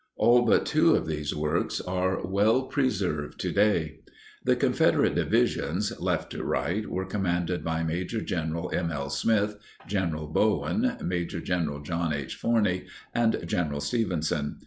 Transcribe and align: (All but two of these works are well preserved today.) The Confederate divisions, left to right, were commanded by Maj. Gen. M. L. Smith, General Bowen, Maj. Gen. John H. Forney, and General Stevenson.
(All 0.17 0.41
but 0.41 0.65
two 0.65 0.95
of 0.95 1.05
these 1.05 1.35
works 1.35 1.79
are 1.79 2.25
well 2.25 2.63
preserved 2.63 3.39
today.) 3.39 3.99
The 4.43 4.55
Confederate 4.55 5.13
divisions, 5.13 5.93
left 5.99 6.31
to 6.31 6.43
right, 6.43 6.87
were 6.89 7.05
commanded 7.05 7.63
by 7.63 7.83
Maj. 7.83 8.25
Gen. 8.25 8.57
M. 8.73 8.91
L. 8.91 9.09
Smith, 9.11 9.57
General 9.85 10.25
Bowen, 10.25 10.97
Maj. 11.03 11.43
Gen. 11.43 11.83
John 11.83 12.13
H. 12.13 12.33
Forney, 12.33 12.87
and 13.13 13.43
General 13.47 13.79
Stevenson. 13.79 14.57